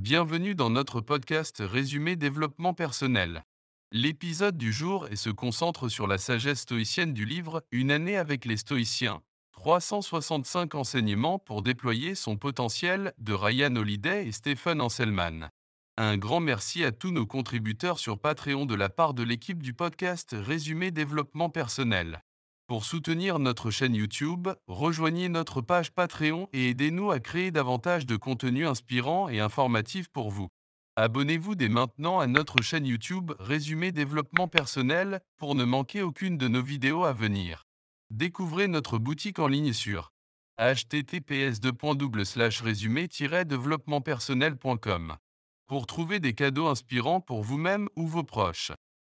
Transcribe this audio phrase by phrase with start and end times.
[0.00, 3.44] Bienvenue dans notre podcast Résumé développement personnel.
[3.90, 8.58] L'épisode du jour se concentre sur la sagesse stoïcienne du livre Une année avec les
[8.58, 9.22] stoïciens.
[9.54, 15.50] 365 enseignements pour déployer son potentiel de Ryan Holiday et Stephen Anselman.
[15.96, 19.74] Un grand merci à tous nos contributeurs sur Patreon de la part de l'équipe du
[19.74, 22.22] podcast Résumé développement personnel.
[22.68, 28.14] Pour soutenir notre chaîne YouTube, rejoignez notre page Patreon et aidez-nous à créer davantage de
[28.16, 30.48] contenu inspirant et informatif pour vous.
[30.94, 36.46] Abonnez-vous dès maintenant à notre chaîne YouTube Résumé développement personnel pour ne manquer aucune de
[36.46, 37.64] nos vidéos à venir.
[38.10, 40.12] Découvrez notre boutique en ligne sur
[40.58, 41.60] https
[42.60, 43.08] résumé
[43.46, 45.16] développementpersonnel.com
[45.68, 48.72] pour trouver des cadeaux inspirants pour vous-même ou vos proches.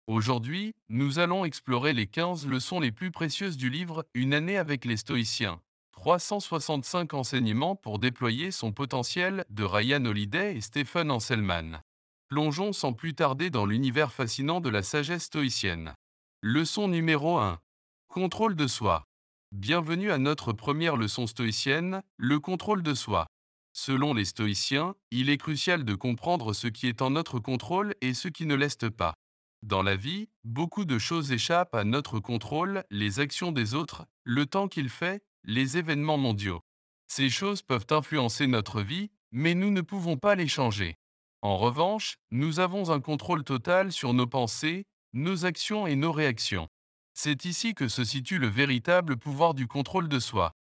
[0.08, 4.84] Aujourd'hui, nous allons explorer les 15 leçons les plus précieuses du livre Une année avec
[4.84, 5.60] les stoïciens.
[5.92, 11.82] 365 enseignements pour déployer son potentiel de Ryan Holiday et Stephen Anselman.
[12.28, 15.94] Plongeons sans plus tarder dans l'univers fascinant de la sagesse stoïcienne.
[16.42, 17.60] Leçon numéro 1.
[18.08, 19.04] Contrôle de soi.
[19.52, 23.28] Bienvenue à notre première leçon stoïcienne, le contrôle de soi.
[23.72, 28.14] Selon les stoïciens, il est crucial de comprendre ce qui est en notre contrôle et
[28.14, 29.14] ce qui ne l'est pas.
[29.62, 34.44] Dans la vie, beaucoup de choses échappent à notre contrôle, les actions des autres, le
[34.46, 36.62] temps qu'il fait, les événements mondiaux.
[37.06, 40.96] Ces choses peuvent influencer notre vie, mais nous ne pouvons pas les changer.
[41.42, 46.68] En revanche, nous avons un contrôle total sur nos pensées, nos actions et nos réactions.
[47.14, 50.54] C'est ici que se situe le véritable pouvoir du contrôle de soi.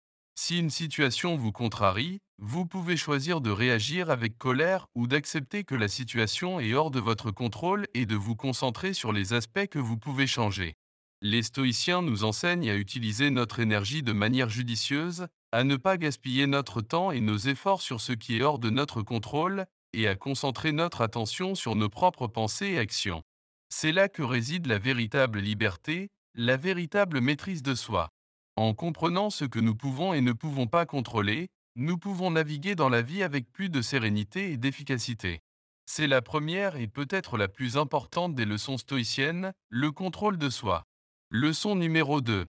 [0.40, 5.74] Si une situation vous contrarie, vous pouvez choisir de réagir avec colère ou d'accepter que
[5.74, 9.80] la situation est hors de votre contrôle et de vous concentrer sur les aspects que
[9.80, 10.76] vous pouvez changer.
[11.22, 16.46] Les stoïciens nous enseignent à utiliser notre énergie de manière judicieuse, à ne pas gaspiller
[16.46, 20.14] notre temps et nos efforts sur ce qui est hors de notre contrôle, et à
[20.14, 23.24] concentrer notre attention sur nos propres pensées et actions.
[23.70, 28.08] C'est là que réside la véritable liberté, la véritable maîtrise de soi.
[28.58, 31.46] En comprenant ce que nous pouvons et ne pouvons pas contrôler,
[31.76, 35.42] nous pouvons naviguer dans la vie avec plus de sérénité et d'efficacité.
[35.86, 40.82] C'est la première et peut-être la plus importante des leçons stoïciennes, le contrôle de soi.
[41.30, 42.46] Leçon numéro 2.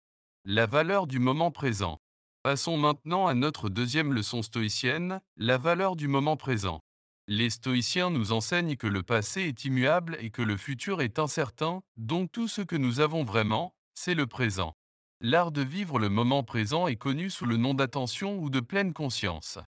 [0.47, 1.99] La valeur du moment présent.
[2.43, 6.81] Passons maintenant à notre deuxième leçon stoïcienne, la valeur du moment présent.
[7.27, 11.83] Les stoïciens nous enseignent que le passé est immuable et que le futur est incertain,
[11.99, 14.75] donc tout ce que nous avons vraiment, c'est le présent.
[15.21, 18.93] L'art de vivre le moment présent est connu sous le nom d'attention ou de pleine
[18.93, 19.59] conscience.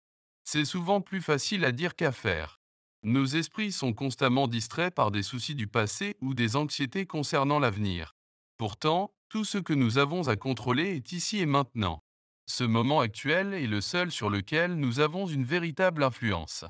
[0.45, 2.61] C'est souvent plus facile à dire qu'à faire.
[3.03, 8.13] Nos esprits sont constamment distraits par des soucis du passé ou des anxiétés concernant l'avenir.
[8.59, 12.01] Pourtant, tout ce que nous avons à contrôler est ici et maintenant.
[12.47, 16.65] Ce moment actuel est le seul sur lequel nous avons une véritable influence.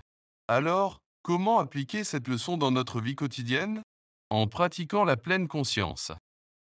[0.48, 3.82] Alors, comment appliquer cette leçon dans notre vie quotidienne?
[4.30, 6.12] En pratiquant la pleine conscience.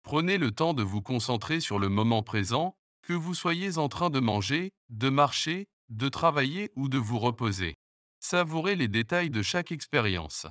[0.08, 4.08] Prenez le temps de vous concentrer sur le moment présent, que vous soyez en train
[4.08, 7.74] de manger, de marcher, de travailler ou de vous reposer.
[8.18, 10.46] Savourez les détails de chaque expérience.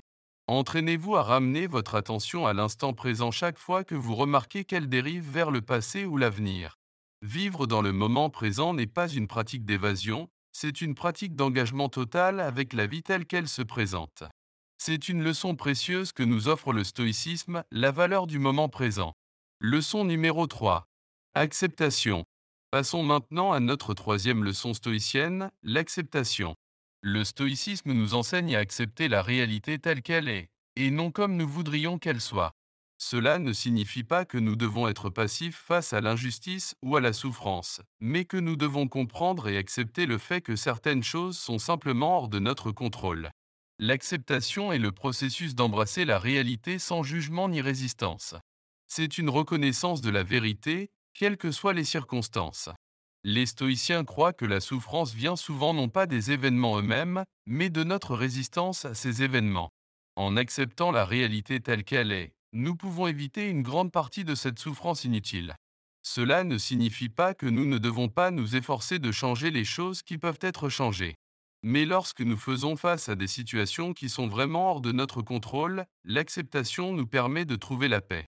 [0.46, 5.28] Entraînez-vous à ramener votre attention à l'instant présent chaque fois que vous remarquez qu'elle dérive
[5.28, 6.76] vers le passé ou l'avenir.
[7.24, 12.42] Vivre dans le moment présent n'est pas une pratique d'évasion, c'est une pratique d'engagement total
[12.42, 14.22] avec la vie telle qu'elle se présente.
[14.78, 19.16] C'est une leçon précieuse que nous offre le stoïcisme, la valeur du moment présent.
[19.60, 20.86] Leçon numéro 3.
[21.34, 22.26] Acceptation.
[22.70, 26.56] Passons maintenant à notre troisième leçon stoïcienne, l'acceptation.
[27.02, 31.48] Le stoïcisme nous enseigne à accepter la réalité telle qu'elle est, et non comme nous
[31.48, 32.52] voudrions qu'elle soit.
[33.00, 37.12] Cela ne signifie pas que nous devons être passifs face à l'injustice ou à la
[37.12, 42.16] souffrance, mais que nous devons comprendre et accepter le fait que certaines choses sont simplement
[42.20, 43.32] hors de notre contrôle.
[43.80, 48.36] L'acceptation est le processus d'embrasser la réalité sans jugement ni résistance.
[48.88, 52.70] C'est une reconnaissance de la vérité, quelles que soient les circonstances.
[53.24, 57.84] Les stoïciens croient que la souffrance vient souvent non pas des événements eux-mêmes, mais de
[57.84, 59.70] notre résistance à ces événements.
[60.16, 64.60] En acceptant la réalité telle qu'elle est, nous pouvons éviter une grande partie de cette
[64.60, 65.56] souffrance inutile.
[66.04, 70.02] Cela ne signifie pas que nous ne devons pas nous efforcer de changer les choses
[70.02, 71.16] qui peuvent être changées.
[71.64, 75.86] Mais lorsque nous faisons face à des situations qui sont vraiment hors de notre contrôle,
[76.06, 78.26] l'acceptation nous permet de trouver la paix.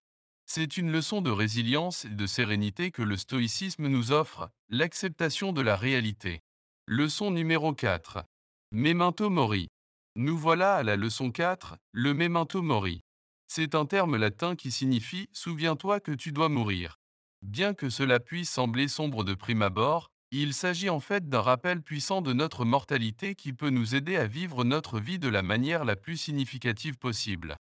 [0.52, 5.60] C'est une leçon de résilience et de sérénité que le stoïcisme nous offre, l'acceptation de
[5.60, 6.40] la réalité.
[6.88, 8.24] Leçon numéro 4.
[8.72, 9.68] Memento mori.
[10.16, 13.00] Nous voilà à la leçon 4, le memento mori.
[13.46, 16.96] C'est un terme latin qui signifie Souviens-toi que tu dois mourir.
[17.42, 21.80] Bien que cela puisse sembler sombre de prime abord, Il s'agit en fait d'un rappel
[21.80, 25.84] puissant de notre mortalité qui peut nous aider à vivre notre vie de la manière
[25.84, 27.56] la plus significative possible.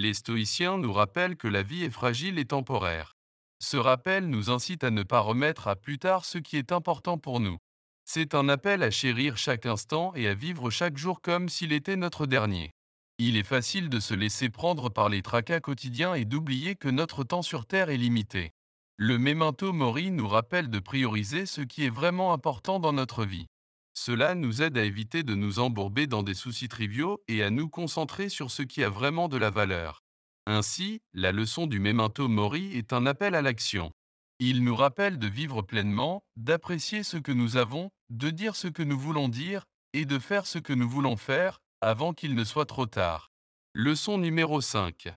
[0.00, 3.16] Les stoïciens nous rappellent que la vie est fragile et temporaire.
[3.58, 7.18] Ce rappel nous incite à ne pas remettre à plus tard ce qui est important
[7.18, 7.58] pour nous.
[8.04, 11.96] C'est un appel à chérir chaque instant et à vivre chaque jour comme s'il était
[11.96, 12.70] notre dernier.
[13.18, 17.24] Il est facile de se laisser prendre par les tracas quotidiens et d'oublier que notre
[17.24, 18.52] temps sur Terre est limité.
[18.98, 23.48] Le memento mori nous rappelle de prioriser ce qui est vraiment important dans notre vie.
[24.00, 27.68] Cela nous aide à éviter de nous embourber dans des soucis triviaux et à nous
[27.68, 30.04] concentrer sur ce qui a vraiment de la valeur.
[30.46, 33.90] Ainsi, la leçon du memento mori est un appel à l'action.
[34.38, 38.84] Il nous rappelle de vivre pleinement, d'apprécier ce que nous avons, de dire ce que
[38.84, 42.66] nous voulons dire, et de faire ce que nous voulons faire, avant qu'il ne soit
[42.66, 43.32] trop tard.
[43.74, 45.08] Leçon numéro 5.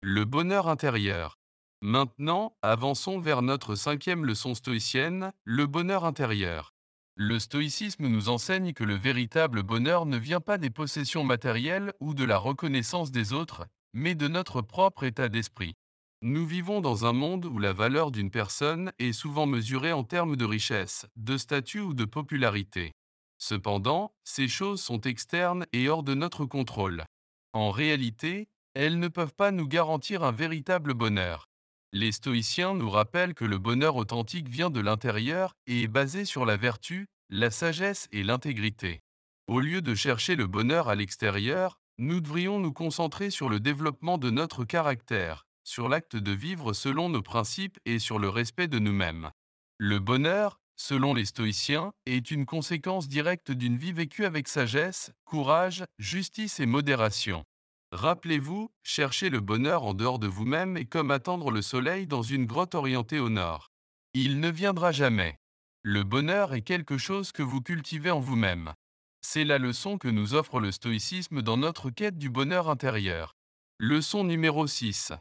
[0.00, 1.40] Le bonheur intérieur.
[1.82, 6.72] Maintenant, avançons vers notre cinquième leçon stoïcienne, le bonheur intérieur.
[7.20, 12.14] Le stoïcisme nous enseigne que le véritable bonheur ne vient pas des possessions matérielles ou
[12.14, 15.74] de la reconnaissance des autres, mais de notre propre état d'esprit.
[16.22, 20.36] Nous vivons dans un monde où la valeur d'une personne est souvent mesurée en termes
[20.36, 22.92] de richesse, de statut ou de popularité.
[23.38, 27.04] Cependant, ces choses sont externes et hors de notre contrôle.
[27.52, 31.47] En réalité, elles ne peuvent pas nous garantir un véritable bonheur.
[31.92, 36.44] Les stoïciens nous rappellent que le bonheur authentique vient de l'intérieur et est basé sur
[36.44, 39.00] la vertu, la sagesse et l'intégrité.
[39.46, 44.18] Au lieu de chercher le bonheur à l'extérieur, nous devrions nous concentrer sur le développement
[44.18, 48.78] de notre caractère, sur l'acte de vivre selon nos principes et sur le respect de
[48.78, 49.30] nous-mêmes.
[49.78, 55.84] Le bonheur, selon les stoïciens, est une conséquence directe d'une vie vécue avec sagesse, courage,
[55.98, 57.44] justice et modération.
[57.92, 62.44] Rappelez-vous, chercher le bonheur en dehors de vous-même est comme attendre le soleil dans une
[62.44, 63.70] grotte orientée au nord.
[64.12, 65.38] Il ne viendra jamais.
[65.82, 68.74] Le bonheur est quelque chose que vous cultivez en vous-même.
[69.22, 73.34] C'est la leçon que nous offre le stoïcisme dans notre quête du bonheur intérieur.
[73.78, 75.12] Leçon numéro 6.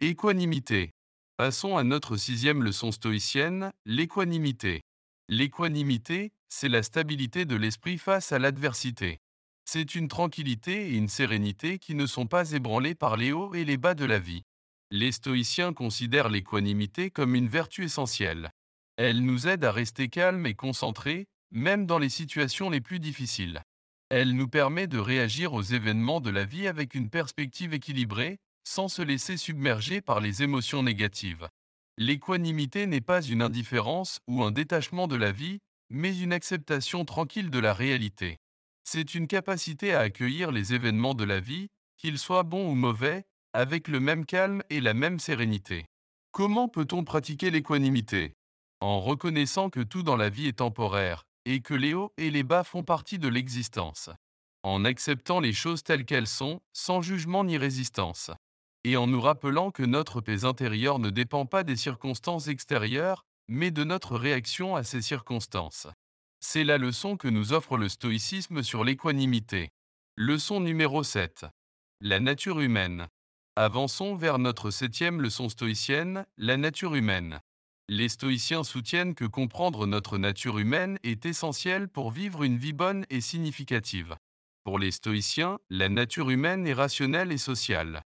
[0.00, 0.90] Équanimité.
[1.36, 4.82] Passons à notre sixième leçon stoïcienne, l'équanimité.
[5.28, 9.18] L'équanimité, c'est la stabilité de l'esprit face à l'adversité.
[9.70, 13.66] C'est une tranquillité et une sérénité qui ne sont pas ébranlées par les hauts et
[13.66, 14.44] les bas de la vie.
[14.90, 18.50] Les stoïciens considèrent l'équanimité comme une vertu essentielle.
[18.96, 23.60] Elle nous aide à rester calmes et concentrés, même dans les situations les plus difficiles.
[24.08, 28.88] Elle nous permet de réagir aux événements de la vie avec une perspective équilibrée, sans
[28.88, 31.46] se laisser submerger par les émotions négatives.
[31.98, 35.58] L'équanimité n'est pas une indifférence ou un détachement de la vie,
[35.90, 38.38] mais une acceptation tranquille de la réalité.
[38.90, 41.68] C'est une capacité à accueillir les événements de la vie,
[41.98, 45.84] qu'ils soient bons ou mauvais, avec le même calme et la même sérénité.
[46.32, 48.32] Comment peut-on pratiquer l'équanimité?
[48.80, 52.44] En reconnaissant que tout dans la vie est temporaire, et que les hauts et les
[52.44, 54.08] bas font partie de l'existence.
[54.62, 58.30] En acceptant les choses telles qu'elles sont, sans jugement ni résistance.
[58.84, 63.70] Et en nous rappelant que notre paix intérieure ne dépend pas des circonstances extérieures, mais
[63.70, 65.88] de notre réaction à ces circonstances.
[66.40, 69.70] C'est la leçon que nous offre le stoïcisme sur l'équanimité.
[70.16, 71.46] Leçon numéro 7.
[72.00, 73.08] La nature humaine.
[73.56, 77.40] Avançons vers notre septième leçon stoïcienne, la nature humaine.
[77.88, 83.04] Les stoïciens soutiennent que comprendre notre nature humaine est essentiel pour vivre une vie bonne
[83.10, 84.14] et significative.
[84.62, 88.02] Pour les stoïciens, la nature humaine est rationnelle et sociale.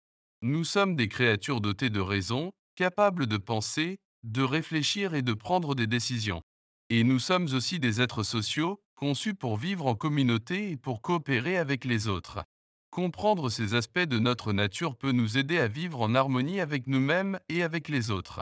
[0.44, 5.74] Nous sommes des créatures dotées de raison, capables de penser, de réfléchir et de prendre
[5.74, 6.44] des décisions.
[6.92, 11.56] Et nous sommes aussi des êtres sociaux, conçus pour vivre en communauté et pour coopérer
[11.56, 12.44] avec les autres.
[12.90, 17.40] Comprendre ces aspects de notre nature peut nous aider à vivre en harmonie avec nous-mêmes
[17.48, 18.42] et avec les autres.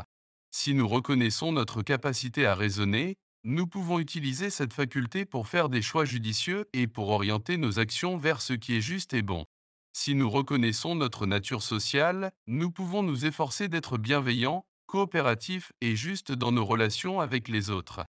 [0.50, 5.82] Si nous reconnaissons notre capacité à raisonner, nous pouvons utiliser cette faculté pour faire des
[5.82, 9.44] choix judicieux et pour orienter nos actions vers ce qui est juste et bon.
[9.92, 16.32] Si nous reconnaissons notre nature sociale, nous pouvons nous efforcer d'être bienveillants, coopératifs et justes
[16.32, 18.06] dans nos relations avec les autres.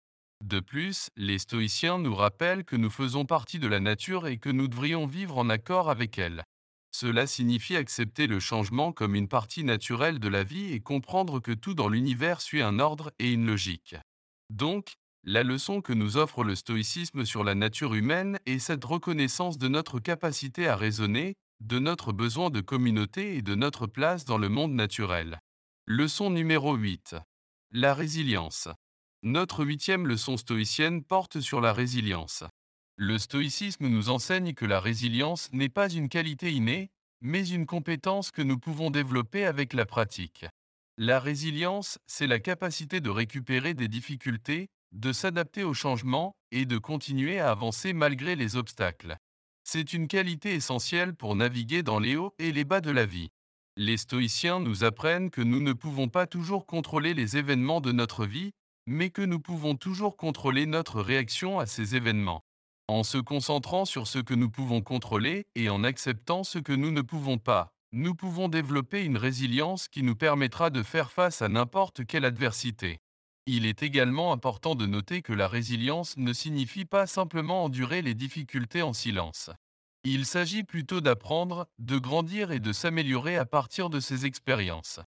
[0.45, 4.51] De plus, les stoïciens nous rappellent que nous faisons partie de la nature et que
[4.51, 6.45] nous devrions vivre en accord avec elle.
[6.93, 11.53] Cela signifie accepter le changement comme une partie naturelle de la vie et comprendre que
[11.53, 13.97] tout dans l'univers suit un ordre et une logique.
[14.51, 19.57] Donc, la leçon que nous offre le stoïcisme sur la nature humaine est cette reconnaissance
[19.57, 24.37] de notre capacité à raisonner, de notre besoin de communauté et de notre place dans
[24.37, 25.41] le monde naturel.
[25.87, 27.17] Leçon numéro 8.
[27.71, 28.69] La résilience.
[29.27, 32.45] Notre huitième leçon stoïcienne porte sur la résilience.
[32.99, 36.91] Le stoïcisme nous enseigne que la résilience n'est pas une qualité innée,
[37.23, 40.45] mais une compétence que nous pouvons développer avec la pratique.
[40.99, 46.77] La résilience, c'est la capacité de récupérer des difficultés, de s'adapter au changement et de
[46.77, 49.17] continuer à avancer malgré les obstacles.
[49.67, 53.31] C'est une qualité essentielle pour naviguer dans les hauts et les bas de la vie.
[53.79, 58.27] Les stoïciens nous apprennent que nous ne pouvons pas toujours contrôler les événements de notre
[58.27, 58.53] vie,
[58.87, 62.43] mais que nous pouvons toujours contrôler notre réaction à ces événements.
[62.89, 66.91] En se concentrant sur ce que nous pouvons contrôler et en acceptant ce que nous
[66.91, 71.49] ne pouvons pas, nous pouvons développer une résilience qui nous permettra de faire face à
[71.49, 72.99] n'importe quelle adversité.
[73.47, 78.15] Il est également important de noter que la résilience ne signifie pas simplement endurer les
[78.15, 79.51] difficultés en silence.
[80.03, 85.01] Il s'agit plutôt d'apprendre, de grandir et de s'améliorer à partir de ces expériences.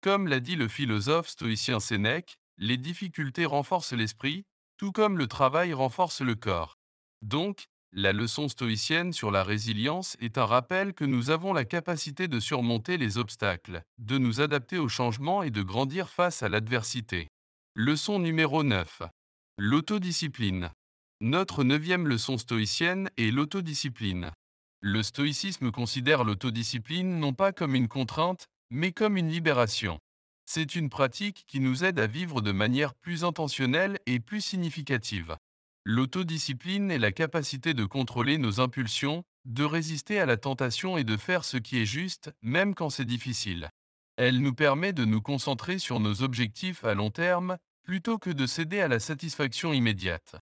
[0.00, 4.44] Comme l'a dit le philosophe stoïcien Sénèque, les difficultés renforcent l'esprit,
[4.76, 6.76] tout comme le travail renforce le corps.
[7.22, 12.26] Donc, la leçon stoïcienne sur la résilience est un rappel que nous avons la capacité
[12.26, 17.28] de surmonter les obstacles, de nous adapter aux changements et de grandir face à l'adversité.
[17.76, 19.02] Leçon numéro 9.
[19.58, 20.70] L'autodiscipline.
[21.20, 24.32] Notre neuvième leçon stoïcienne est l'autodiscipline.
[24.80, 30.00] Le stoïcisme considère l'autodiscipline non pas comme une contrainte, mais comme une libération.
[30.46, 35.36] C'est une pratique qui nous aide à vivre de manière plus intentionnelle et plus significative.
[35.84, 41.16] L'autodiscipline est la capacité de contrôler nos impulsions, de résister à la tentation et de
[41.16, 43.70] faire ce qui est juste, même quand c'est difficile.
[44.16, 48.46] Elle nous permet de nous concentrer sur nos objectifs à long terme plutôt que de
[48.46, 50.36] céder à la satisfaction immédiate.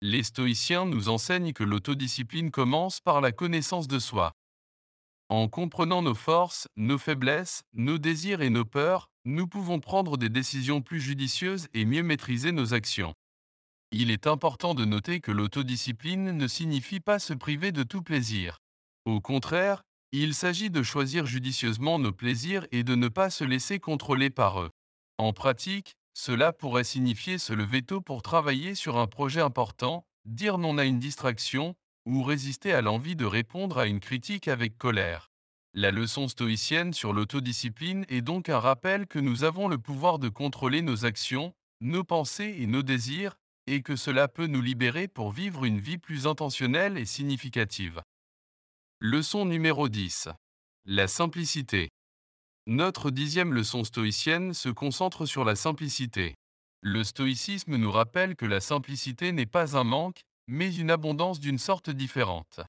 [0.00, 4.32] Les stoïciens nous enseignent que l'autodiscipline commence par la connaissance de soi.
[5.30, 10.30] En comprenant nos forces, nos faiblesses, nos désirs et nos peurs, nous pouvons prendre des
[10.30, 13.12] décisions plus judicieuses et mieux maîtriser nos actions.
[13.92, 18.58] Il est important de noter que l'autodiscipline ne signifie pas se priver de tout plaisir.
[19.04, 19.82] Au contraire,
[20.12, 24.62] il s'agit de choisir judicieusement nos plaisirs et de ne pas se laisser contrôler par
[24.62, 24.70] eux.
[25.18, 30.56] En pratique, cela pourrait signifier se lever tôt pour travailler sur un projet important, dire
[30.56, 31.74] non à une distraction,
[32.08, 35.30] ou résister à l'envie de répondre à une critique avec colère.
[35.74, 40.30] La leçon stoïcienne sur l'autodiscipline est donc un rappel que nous avons le pouvoir de
[40.30, 43.36] contrôler nos actions, nos pensées et nos désirs,
[43.66, 48.00] et que cela peut nous libérer pour vivre une vie plus intentionnelle et significative.
[49.00, 50.30] Leçon numéro 10.
[50.86, 51.90] La simplicité.
[52.66, 56.34] Notre dixième leçon stoïcienne se concentre sur la simplicité.
[56.80, 61.58] Le stoïcisme nous rappelle que la simplicité n'est pas un manque, mais une abondance d'une
[61.58, 62.60] sorte différente.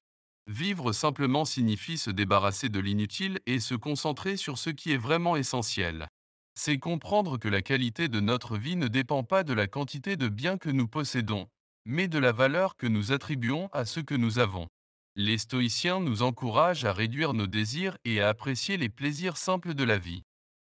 [0.46, 5.36] Vivre simplement signifie se débarrasser de l'inutile et se concentrer sur ce qui est vraiment
[5.36, 6.08] essentiel.
[6.54, 10.28] C'est comprendre que la qualité de notre vie ne dépend pas de la quantité de
[10.28, 11.48] biens que nous possédons,
[11.86, 14.68] mais de la valeur que nous attribuons à ce que nous avons.
[15.16, 19.84] Les stoïciens nous encouragent à réduire nos désirs et à apprécier les plaisirs simples de
[19.84, 20.22] la vie.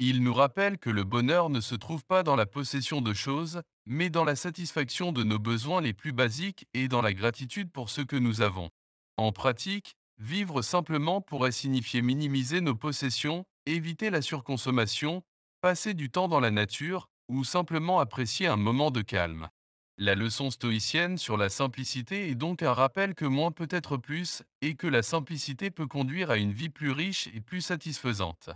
[0.01, 3.61] Ils nous rappellent que le bonheur ne se trouve pas dans la possession de choses,
[3.85, 7.89] mais dans la satisfaction de nos besoins les plus basiques et dans la gratitude pour
[7.89, 8.69] ce que nous avons.
[9.17, 15.21] En pratique, vivre simplement pourrait signifier minimiser nos possessions, éviter la surconsommation,
[15.59, 19.49] passer du temps dans la nature, ou simplement apprécier un moment de calme.
[19.97, 24.43] La leçon stoïcienne sur la simplicité est donc un rappel que moins peut être plus,
[24.61, 28.49] et que la simplicité peut conduire à une vie plus riche et plus satisfaisante.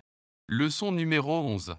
[0.50, 1.78] Leçon numéro 11.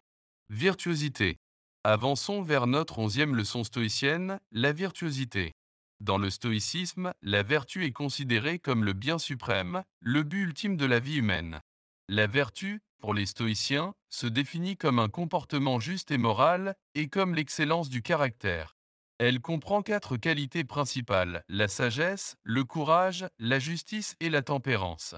[0.49, 1.37] Virtuosité.
[1.85, 5.53] Avançons vers notre onzième leçon stoïcienne, la virtuosité.
[6.01, 10.87] Dans le stoïcisme, la vertu est considérée comme le bien suprême, le but ultime de
[10.87, 11.61] la vie humaine.
[12.09, 17.35] La vertu, pour les stoïciens, se définit comme un comportement juste et moral, et comme
[17.35, 18.79] l'excellence du caractère.
[19.19, 25.17] Elle comprend quatre qualités principales, la sagesse, le courage, la justice et la tempérance.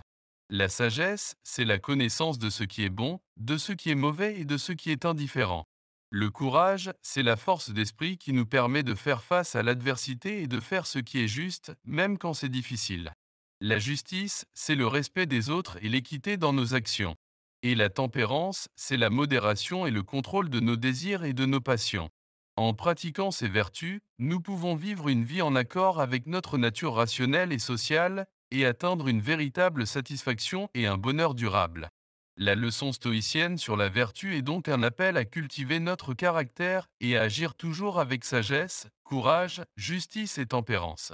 [0.49, 4.39] La sagesse, c'est la connaissance de ce qui est bon, de ce qui est mauvais
[4.39, 5.67] et de ce qui est indifférent.
[6.11, 10.47] Le courage, c'est la force d'esprit qui nous permet de faire face à l'adversité et
[10.47, 13.13] de faire ce qui est juste, même quand c'est difficile.
[13.61, 17.17] La justice, c'est le respect des autres et l'équité dans nos actions.
[17.63, 21.61] Et la tempérance, c'est la modération et le contrôle de nos désirs et de nos
[21.61, 22.09] passions.
[22.55, 27.53] En pratiquant ces vertus, nous pouvons vivre une vie en accord avec notre nature rationnelle
[27.53, 31.91] et sociale et atteindre une véritable satisfaction et un bonheur durable.
[32.39, 37.17] La leçon stoïcienne sur la vertu est donc un appel à cultiver notre caractère et
[37.17, 41.13] à agir toujours avec sagesse, courage, justice et tempérance.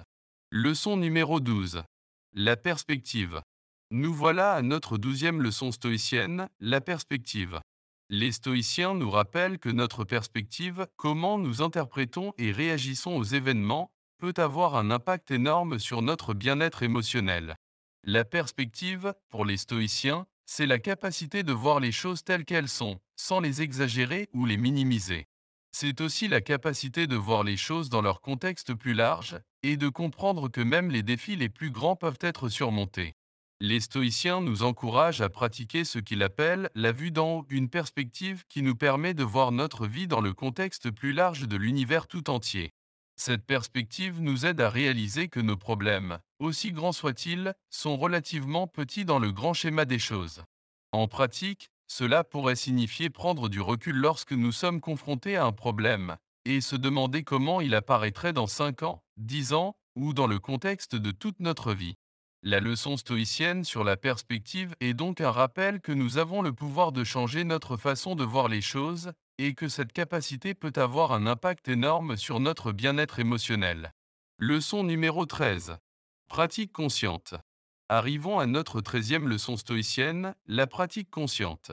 [0.51, 1.85] Leçon numéro 12.
[2.35, 3.41] La perspective.
[3.93, 7.61] Nous voilà à notre douzième leçon stoïcienne, la perspective.
[8.09, 14.41] Les stoïciens nous rappellent que notre perspective, comment nous interprétons et réagissons aux événements, peut
[14.41, 17.57] avoir un impact énorme sur notre bien-être émotionnel.
[18.05, 23.01] La perspective, pour les stoïciens, c'est la capacité de voir les choses telles qu'elles sont,
[23.17, 25.27] sans les exagérer ou les minimiser.
[25.73, 29.89] C'est aussi la capacité de voir les choses dans leur contexte plus large et de
[29.89, 33.15] comprendre que même les défis les plus grands peuvent être surmontés.
[33.59, 38.45] Les stoïciens nous encouragent à pratiquer ce qu'ils appellent la vue d'en haut, une perspective
[38.49, 42.31] qui nous permet de voir notre vie dans le contexte plus large de l'univers tout
[42.31, 42.71] entier.
[43.25, 49.05] Cette perspective nous aide à réaliser que nos problèmes, aussi grands soient-ils, sont relativement petits
[49.05, 50.43] dans le grand schéma des choses.
[50.91, 56.17] En pratique, cela pourrait signifier prendre du recul lorsque nous sommes confrontés à un problème,
[56.47, 60.97] et se demander comment il apparaîtrait dans 5 ans, 10 ans, ou dans le contexte
[60.97, 61.95] de toute notre vie.
[62.43, 66.91] La leçon stoïcienne sur la perspective est donc un rappel que nous avons le pouvoir
[66.91, 69.13] de changer notre façon de voir les choses,
[69.43, 73.93] et que cette capacité peut avoir un impact énorme sur notre bien-être émotionnel.
[74.39, 75.79] Leçon numéro 13.
[76.29, 77.35] Pratique consciente.
[77.89, 81.73] Arrivons à notre treizième leçon stoïcienne, la pratique consciente.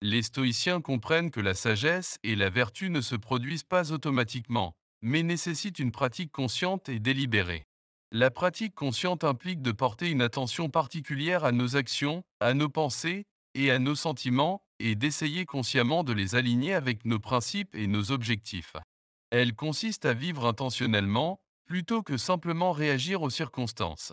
[0.00, 5.24] Les stoïciens comprennent que la sagesse et la vertu ne se produisent pas automatiquement, mais
[5.24, 7.64] nécessitent une pratique consciente et délibérée.
[8.12, 13.24] La pratique consciente implique de porter une attention particulière à nos actions, à nos pensées
[13.54, 18.10] et à nos sentiments, et d'essayer consciemment de les aligner avec nos principes et nos
[18.10, 18.76] objectifs.
[19.30, 24.12] Elle consiste à vivre intentionnellement, plutôt que simplement réagir aux circonstances.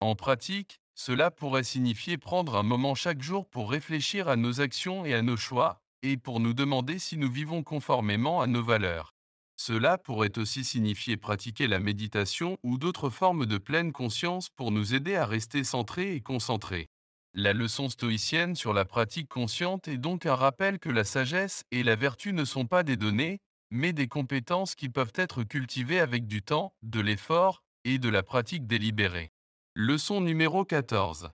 [0.00, 5.04] En pratique, cela pourrait signifier prendre un moment chaque jour pour réfléchir à nos actions
[5.04, 9.14] et à nos choix, et pour nous demander si nous vivons conformément à nos valeurs.
[9.56, 14.94] Cela pourrait aussi signifier pratiquer la méditation ou d'autres formes de pleine conscience pour nous
[14.94, 16.88] aider à rester centrés et concentrés.
[17.34, 21.82] La leçon stoïcienne sur la pratique consciente est donc un rappel que la sagesse et
[21.82, 26.26] la vertu ne sont pas des données, mais des compétences qui peuvent être cultivées avec
[26.26, 29.30] du temps, de l'effort et de la pratique délibérée.
[29.74, 31.30] Leçon numéro 14.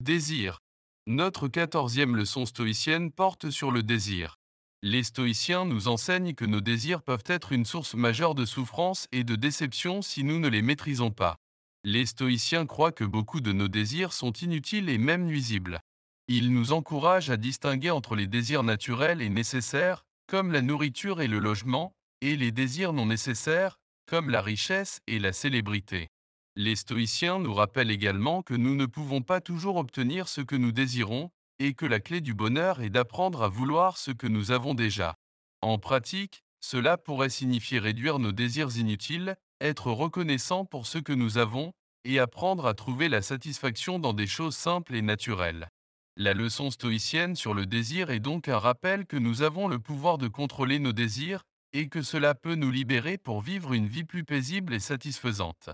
[0.00, 0.60] Désir.
[1.06, 4.38] Notre quatorzième leçon stoïcienne porte sur le désir.
[4.82, 9.22] Les stoïciens nous enseignent que nos désirs peuvent être une source majeure de souffrance et
[9.22, 11.41] de déception si nous ne les maîtrisons pas.
[11.84, 15.80] Les stoïciens croient que beaucoup de nos désirs sont inutiles et même nuisibles.
[16.28, 21.26] Ils nous encouragent à distinguer entre les désirs naturels et nécessaires, comme la nourriture et
[21.26, 26.08] le logement, et les désirs non nécessaires, comme la richesse et la célébrité.
[26.54, 30.70] Les stoïciens nous rappellent également que nous ne pouvons pas toujours obtenir ce que nous
[30.70, 34.74] désirons, et que la clé du bonheur est d'apprendre à vouloir ce que nous avons
[34.74, 35.16] déjà.
[35.62, 41.38] En pratique, cela pourrait signifier réduire nos désirs inutiles, être reconnaissant pour ce que nous
[41.38, 41.72] avons,
[42.04, 45.68] et apprendre à trouver la satisfaction dans des choses simples et naturelles.
[46.16, 50.18] La leçon stoïcienne sur le désir est donc un rappel que nous avons le pouvoir
[50.18, 54.24] de contrôler nos désirs, et que cela peut nous libérer pour vivre une vie plus
[54.24, 55.70] paisible et satisfaisante.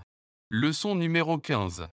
[0.49, 1.87] Leçon numéro 15.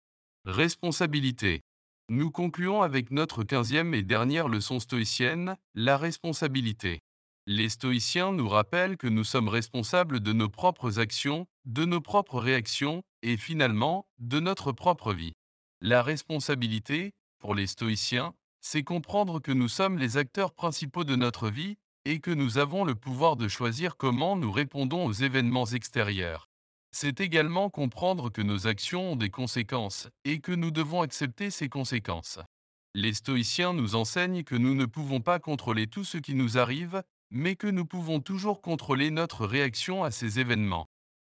[0.44, 1.62] Responsabilité.
[2.08, 7.00] Nous concluons avec notre quinzième et dernière leçon stoïcienne, la responsabilité.
[7.48, 12.40] Les stoïciens nous rappellent que nous sommes responsables de nos propres actions, de nos propres
[12.40, 15.34] réactions, et finalement, de notre propre vie.
[15.80, 21.50] La responsabilité, pour les stoïciens, c'est comprendre que nous sommes les acteurs principaux de notre
[21.50, 26.48] vie, et que nous avons le pouvoir de choisir comment nous répondons aux événements extérieurs
[26.98, 31.68] c'est également comprendre que nos actions ont des conséquences et que nous devons accepter ces
[31.68, 32.38] conséquences.
[32.94, 37.02] Les stoïciens nous enseignent que nous ne pouvons pas contrôler tout ce qui nous arrive,
[37.30, 40.88] mais que nous pouvons toujours contrôler notre réaction à ces événements.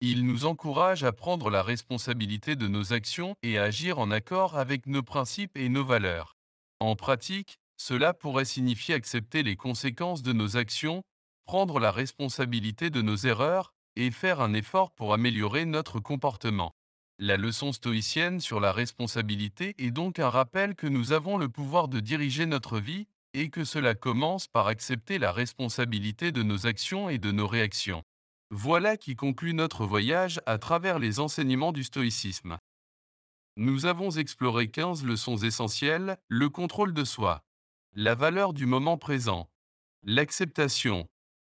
[0.06, 4.58] Ils nous encouragent à prendre la responsabilité de nos actions et à agir en accord
[4.58, 6.36] avec nos principes et nos valeurs.
[6.78, 11.04] En pratique, cela pourrait signifier accepter les conséquences de nos actions,
[11.46, 16.72] prendre la responsabilité de nos erreurs et faire un effort pour améliorer notre comportement.
[17.18, 21.88] La leçon stoïcienne sur la responsabilité est donc un rappel que nous avons le pouvoir
[21.88, 27.08] de diriger notre vie et que cela commence par accepter la responsabilité de nos actions
[27.08, 28.02] et de nos réactions.
[28.56, 32.56] Voilà qui conclut notre voyage à travers les enseignements du stoïcisme.
[33.56, 37.42] Nous avons exploré 15 leçons essentielles, le contrôle de soi,
[37.94, 39.50] la valeur du moment présent,
[40.04, 41.08] l'acceptation,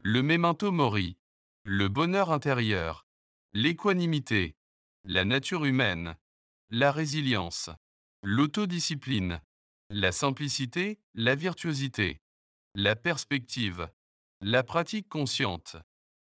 [0.03, 1.17] le memento mori,
[1.65, 3.05] le bonheur intérieur,
[3.51, 4.55] l'équanimité,
[5.03, 6.15] la nature humaine,
[6.69, 7.69] la résilience,
[8.23, 9.41] l'autodiscipline,
[9.89, 12.21] la simplicité, la virtuosité,
[12.73, 13.89] la perspective,
[14.39, 15.75] la pratique consciente,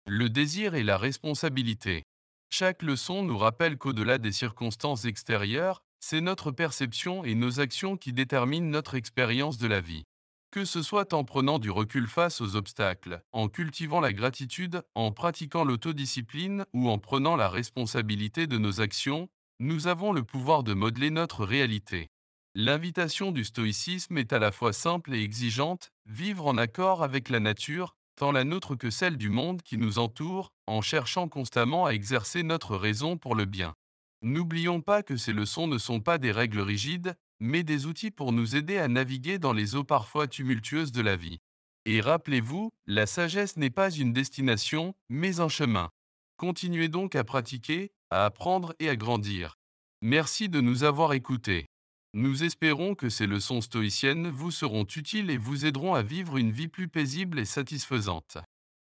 [0.06, 2.02] le désir et la responsabilité.
[2.50, 8.12] Chaque leçon nous rappelle qu'au-delà des circonstances extérieures, c'est notre perception et nos actions qui
[8.12, 10.02] déterminent notre expérience de la vie.
[10.50, 15.12] Que ce soit en prenant du recul face aux obstacles, en cultivant la gratitude, en
[15.12, 19.28] pratiquant l'autodiscipline ou en prenant la responsabilité de nos actions,
[19.60, 22.08] nous avons le pouvoir de modeler notre réalité.
[22.54, 27.40] L'invitation du stoïcisme est à la fois simple et exigeante, vivre en accord avec la
[27.40, 31.90] nature, tant la nôtre que celle du monde qui nous entoure, en cherchant constamment à
[31.90, 33.74] exercer notre raison pour le bien.
[34.22, 38.32] N'oublions pas que ces leçons ne sont pas des règles rigides, mais des outils pour
[38.32, 41.38] nous aider à naviguer dans les eaux parfois tumultueuses de la vie.
[41.86, 45.90] Et rappelez-vous, la sagesse n'est pas une destination, mais un chemin.
[46.36, 49.56] Continuez donc à pratiquer, à apprendre et à grandir.
[50.00, 51.66] Merci de nous avoir écoutés.
[52.14, 56.52] Nous espérons que ces leçons stoïciennes vous seront utiles et vous aideront à vivre une
[56.52, 58.36] vie plus paisible et satisfaisante.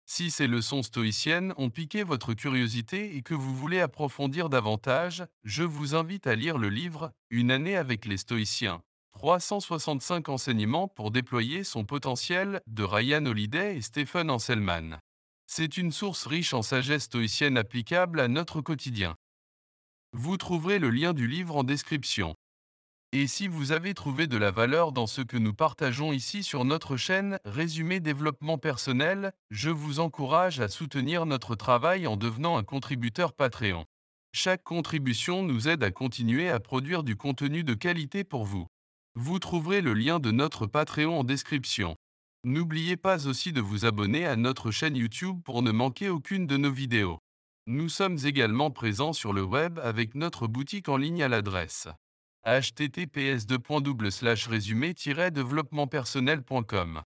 [0.06, 5.64] Si ces leçons stoïciennes ont piqué votre curiosité et que vous voulez approfondir davantage, je
[5.64, 8.82] vous invite à lire le livre Une année avec les stoïciens.
[9.12, 15.02] 365 enseignements pour déployer son potentiel de Ryan Holiday et Stephen Anselman.
[15.48, 19.18] C'est une source riche en sagesse stoïcienne applicable à notre quotidien.
[20.14, 22.34] Vous trouverez le lien du livre en description.
[23.14, 26.66] Et si vous avez trouvé de la valeur dans ce que nous partageons ici sur
[26.66, 32.64] notre chaîne Résumé Développement Personnel, je vous encourage à soutenir notre travail en devenant un
[32.64, 33.86] contributeur Patreon.
[34.34, 38.68] Chaque contribution nous aide à continuer à produire du contenu de qualité pour vous.
[39.16, 41.96] Vous trouverez le lien de notre Patreon en description.
[42.44, 46.58] N'oubliez pas aussi de vous abonner à notre chaîne YouTube pour ne manquer aucune de
[46.58, 47.20] nos vidéos.
[47.68, 51.88] Nous sommes également présents sur le web avec notre boutique en ligne à l'adresse
[52.48, 53.46] https
[54.48, 54.94] résumé
[55.32, 57.02] développementpersonnel.com.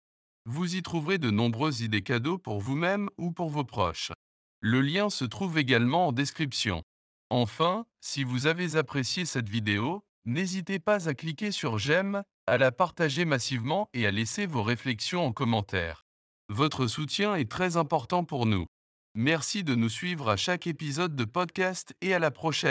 [0.45, 4.11] Vous y trouverez de nombreuses idées cadeaux pour vous-même ou pour vos proches.
[4.59, 6.83] Le lien se trouve également en description.
[7.31, 12.71] Enfin, si vous avez apprécié cette vidéo, n'hésitez pas à cliquer sur j'aime, à la
[12.71, 16.03] partager massivement et à laisser vos réflexions en commentaire.
[16.49, 18.67] Votre soutien est très important pour nous.
[19.15, 22.69] Merci de nous suivre à chaque épisode de podcast et à la prochaine.